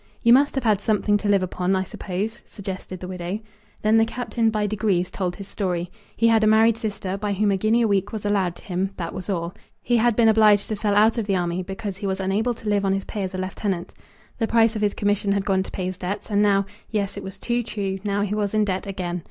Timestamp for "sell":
10.75-10.95